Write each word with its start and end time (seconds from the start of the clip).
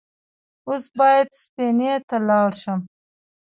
اوس 0.67 0.83
بايد 0.97 1.27
سفينې 1.41 1.93
ته 2.07 2.17
لاړ 2.29 2.49
شم. 2.61 2.79